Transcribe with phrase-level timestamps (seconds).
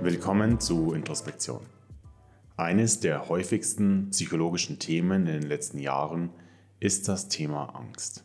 [0.00, 1.66] Willkommen zu Introspektion.
[2.56, 6.30] Eines der häufigsten psychologischen Themen in den letzten Jahren
[6.80, 8.24] ist das Thema Angst.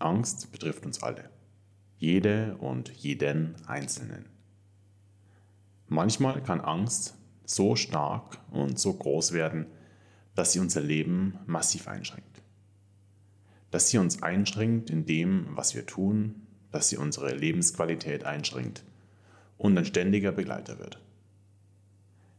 [0.00, 1.30] Angst betrifft uns alle,
[1.98, 4.28] jede und jeden Einzelnen.
[5.86, 7.16] Manchmal kann Angst
[7.54, 9.66] so stark und so groß werden,
[10.34, 12.42] dass sie unser Leben massiv einschränkt.
[13.70, 18.84] Dass sie uns einschränkt in dem, was wir tun, dass sie unsere Lebensqualität einschränkt
[19.58, 21.00] und ein ständiger Begleiter wird.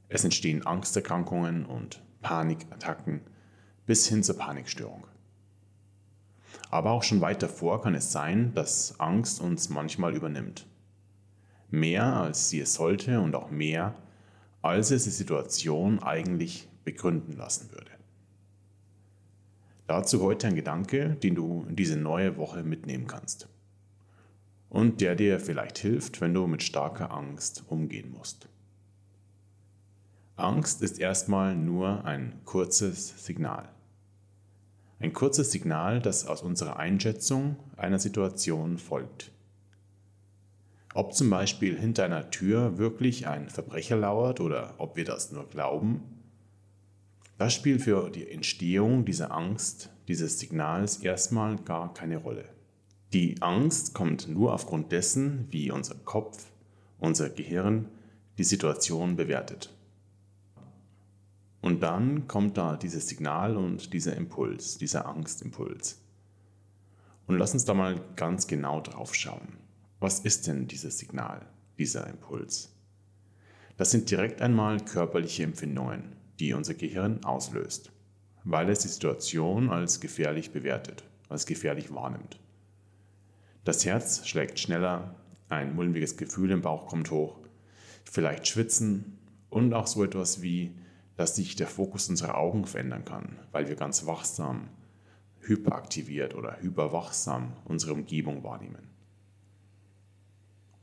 [0.09, 3.21] Es entstehen Angsterkrankungen und Panikattacken
[3.85, 5.05] bis hin zur Panikstörung.
[6.69, 10.67] Aber auch schon weit davor kann es sein, dass Angst uns manchmal übernimmt.
[11.69, 13.95] Mehr als sie es sollte und auch mehr,
[14.63, 17.91] als es die Situation eigentlich begründen lassen würde.
[19.85, 23.49] Dazu heute ein Gedanke, den du in diese neue Woche mitnehmen kannst.
[24.69, 28.47] Und der dir vielleicht hilft, wenn du mit starker Angst umgehen musst.
[30.37, 33.69] Angst ist erstmal nur ein kurzes Signal.
[34.99, 39.31] Ein kurzes Signal, das aus unserer Einschätzung einer Situation folgt.
[40.93, 45.49] Ob zum Beispiel hinter einer Tür wirklich ein Verbrecher lauert oder ob wir das nur
[45.49, 46.01] glauben,
[47.39, 52.45] das spielt für die Entstehung dieser Angst, dieses Signals erstmal gar keine Rolle.
[53.11, 56.45] Die Angst kommt nur aufgrund dessen, wie unser Kopf,
[56.99, 57.89] unser Gehirn
[58.37, 59.73] die Situation bewertet.
[61.61, 66.01] Und dann kommt da dieses Signal und dieser Impuls, dieser Angstimpuls.
[67.25, 69.62] Und lass uns da mal ganz genau drauf schauen.
[70.03, 72.75] Was ist denn dieses Signal, dieser Impuls?
[73.77, 77.89] Das sind direkt einmal körperliche Empfindungen, die unser Gehirn auslöst,
[78.43, 82.37] weil es die Situation als gefährlich bewertet, als gefährlich wahrnimmt.
[83.63, 85.15] Das Herz schlägt schneller,
[85.47, 87.39] ein mulmiges Gefühl im Bauch kommt hoch,
[88.03, 89.17] vielleicht Schwitzen
[89.49, 90.75] und auch so etwas wie
[91.15, 94.67] dass sich der Fokus unserer Augen verändern kann, weil wir ganz wachsam,
[95.39, 98.93] hyperaktiviert oder hyperwachsam unsere Umgebung wahrnehmen.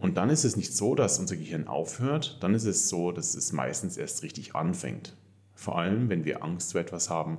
[0.01, 3.35] Und dann ist es nicht so, dass unser Gehirn aufhört, dann ist es so, dass
[3.35, 5.15] es meistens erst richtig anfängt.
[5.55, 7.39] Vor allem, wenn wir Angst vor etwas haben,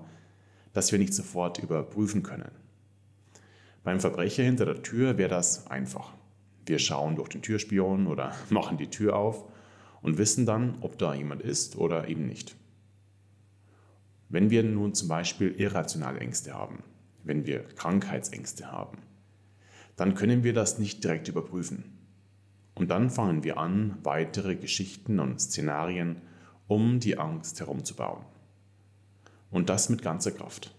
[0.72, 2.52] das wir nicht sofort überprüfen können.
[3.84, 6.14] Beim Verbrecher hinter der Tür wäre das einfach.
[6.68, 9.44] Wir schauen durch den Türspion oder machen die Tür auf
[10.04, 12.56] und wissen dann, ob da jemand ist oder eben nicht.
[14.30, 16.84] Wenn wir nun zum Beispiel irrationale Ängste haben,
[17.24, 19.00] wenn wir Krankheitsängste haben,
[19.96, 22.01] dann können wir das nicht direkt überprüfen.
[22.74, 26.22] Und dann fangen wir an, weitere Geschichten und Szenarien
[26.68, 28.24] um die Angst herumzubauen.
[29.50, 30.74] Und das mit ganzer Kraft.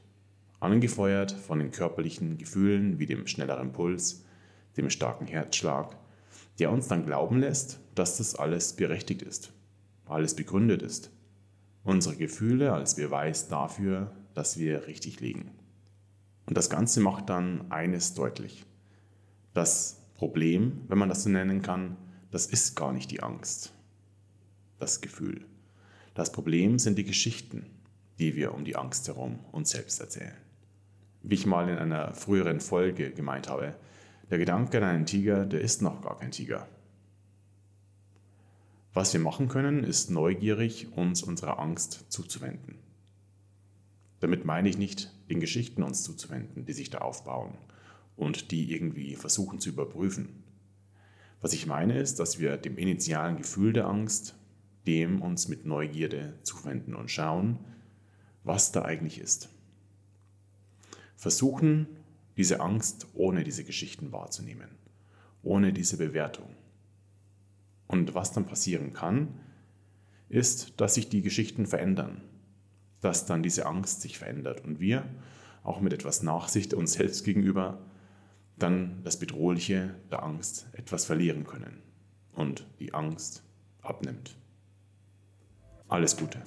[0.60, 4.24] Angefeuert von den körperlichen Gefühlen wie dem schnelleren Puls,
[4.76, 5.96] dem starken Herzschlag,
[6.58, 9.52] der uns dann glauben lässt, dass das alles berechtigt ist,
[10.06, 11.10] alles begründet ist
[11.84, 15.50] unsere Gefühle als Beweis dafür, dass wir richtig liegen.
[16.46, 18.64] Und das Ganze macht dann eines deutlich.
[19.54, 21.96] Das Problem, wenn man das so nennen kann,
[22.30, 23.72] das ist gar nicht die Angst,
[24.78, 25.44] das Gefühl.
[26.14, 27.66] Das Problem sind die Geschichten,
[28.20, 30.36] die wir um die Angst herum uns selbst erzählen.
[31.24, 33.74] Wie ich mal in einer früheren Folge gemeint habe,
[34.30, 36.68] der Gedanke an einen Tiger, der ist noch gar kein Tiger.
[38.94, 42.78] Was wir machen können, ist neugierig uns unserer Angst zuzuwenden.
[44.20, 47.58] Damit meine ich nicht, den Geschichten uns zuzuwenden, die sich da aufbauen
[48.16, 50.42] und die irgendwie versuchen zu überprüfen.
[51.40, 54.34] Was ich meine ist, dass wir dem initialen Gefühl der Angst,
[54.86, 57.58] dem uns mit Neugierde zuwenden und schauen,
[58.44, 59.48] was da eigentlich ist.
[61.16, 61.86] Versuchen,
[62.36, 64.70] diese Angst ohne diese Geschichten wahrzunehmen,
[65.42, 66.56] ohne diese Bewertung.
[67.86, 69.28] Und was dann passieren kann,
[70.28, 72.22] ist, dass sich die Geschichten verändern,
[73.00, 75.04] dass dann diese Angst sich verändert und wir,
[75.62, 77.78] auch mit etwas Nachsicht uns selbst gegenüber,
[78.62, 81.82] dann das Bedrohliche der Angst etwas verlieren können
[82.32, 83.42] und die Angst
[83.82, 84.36] abnimmt.
[85.88, 86.40] Alles Gute.